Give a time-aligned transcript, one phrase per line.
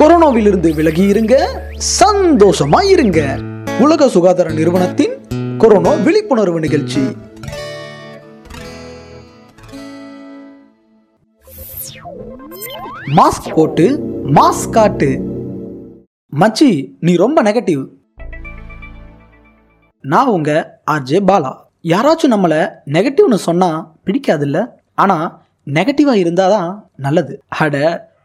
[0.00, 1.34] கொரோனாவிலிருந்து விலகி இருங்க
[2.00, 3.20] சந்தோஷமா இருங்க
[3.80, 5.14] உலக சுகாதார நிறுவனத்தின்
[5.58, 7.02] கொரோனா விழிப்புணர்வு நிகழ்ச்சி.
[13.16, 13.86] மாஸ்க் போட்டு
[14.38, 15.10] மாஸ்க் காட்டு.
[16.32, 16.70] மச்சி
[17.00, 17.88] நீ ரொம்ப நெகட்டிவ்
[20.00, 21.54] நான் உங்க ஆர்ஜே பாலா.
[21.82, 24.68] யாராச்சும் நம்மளை நெகட்டிவ்னு சொன்னால் பிடிக்காதுல்ல?
[25.66, 27.42] நெகட்டிவாக இருந்தால் தான் நல்லது.
[27.48, 27.76] அட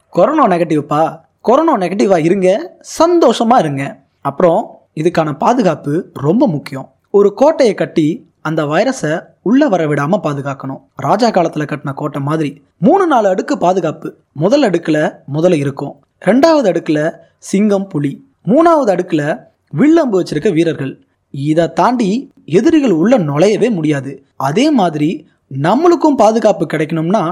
[0.10, 3.84] கொரோனா நெகட்டிவ்ப்பா கொரோனா நெகட்டிவாக இருங்க சந்தோஷமாக இருங்க.
[4.22, 4.60] அப்புறம்
[4.96, 6.88] இதுக்கான பாதுகாப்பு ரொம்ப முக்கியம்.
[7.10, 8.06] ஒரு கோட்டையை கட்டி
[8.42, 10.82] அந்த வைரஸை உள்ளே வர விடாமல் பாதுகாக்கணும்.
[10.96, 14.14] ராஜா காலத்தில் கட்டின கோட்டை மாதிரி மூணு நாலு அடுக்கு பாதுகாப்பு.
[14.34, 15.94] முதல் அடுக்கில் முதல்ல இருக்கும்.
[16.26, 18.12] ரெண்டாவது அடுக்கில் சிங்கம் புலி.
[18.46, 19.40] மூணாவது அடுக்கில்
[19.72, 20.94] வில்லம்பு வச்சிருக்க வீரர்கள்.
[21.32, 24.14] இதை தாண்டி எதிரிகள் உள்ள நுழையவே முடியாது.
[24.36, 25.10] அதே மாதிரி
[25.62, 27.24] நம்மளுக்கும் பாதுகாப்பு கிடைக்கணும்னா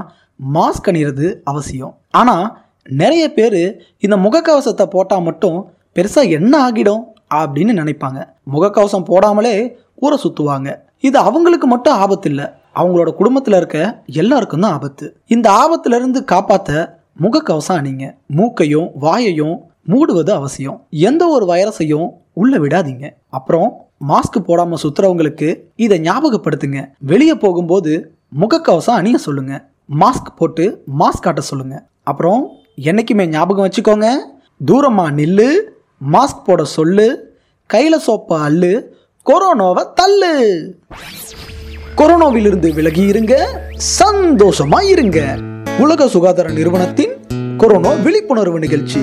[0.54, 1.94] மாஸ்க் அணிகிறது அவசியம்.
[2.12, 2.46] ஆனால்
[2.84, 7.04] நிறைய பேர் இந்த முகக்கவசத்தை போட்டால் மட்டும் பெருசாக என்ன ஆகிடும்
[7.36, 8.28] அப்படின்னு நினைப்பாங்க.
[8.54, 15.18] முகக்கவசம் போடாமலே ஊரை சுற்றுவாங்க இது அவங்களுக்கு மட்டும் ஆபத்து இல்லை அவங்களோட குடும்பத்தில் இருக்க எல்லாருக்கும் தான் ஆபத்து.
[15.28, 18.16] இந்த ஆபத்துலேருந்து காப்பாற்ற முகக்கவசம் அணிங்க.
[18.28, 20.86] மூக்கையும் வாயையும் மூடுவது அவசியம்.
[20.90, 23.10] எந்த ஒரு வைரஸையும் உள்ளே விடாதீங்க.
[23.30, 26.90] அப்புறம் மாஸ்க் போடாமல் சுத்துறவங்களுக்கு இதை ஞாபகப்படுத்துங்க.
[27.00, 29.66] வெளியே போகும்போது முகக்கவசம் அணிய சொல்லுங்க.
[30.00, 31.86] மாஸ்க் போட்டு மாஸ்க் காட்ட சொல்லுங்க.
[32.04, 32.50] அப்புறம்
[32.82, 34.08] என்னைக்குமே ஞாபகம் வச்சுக்கோங்க.
[34.68, 35.60] தூரமாக நில்லு
[36.14, 37.38] மாஸ்க் போட சொல்லு
[37.74, 38.84] கையில சோப்பை அள்ளு
[39.26, 40.34] கொரோனாவை தள்ளு.
[41.98, 43.62] கொரோனாவிலிருந்து விலகி இருங்க
[44.00, 45.38] சந்தோஷமா இருங்க.
[45.80, 47.12] உலக சுகாதார நிறுவனத்தின்
[47.58, 49.00] கொரோனா விழிப்புணர்வு நிகழ்ச்சி.